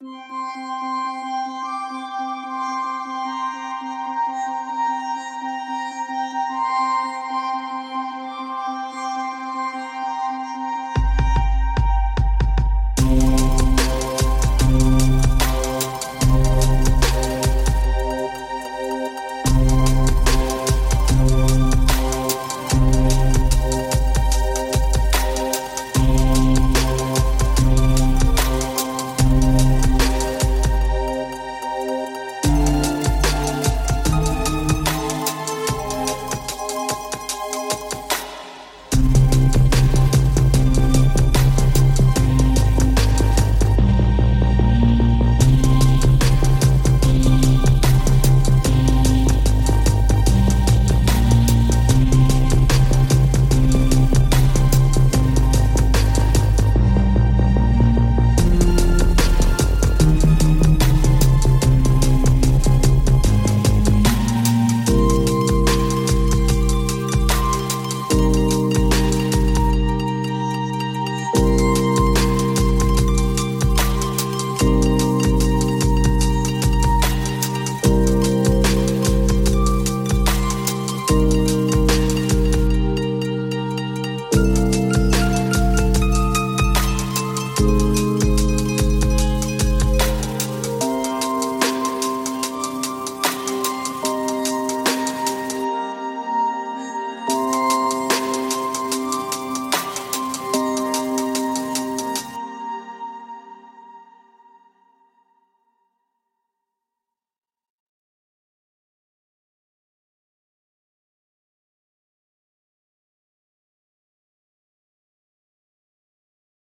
Música 0.00 0.97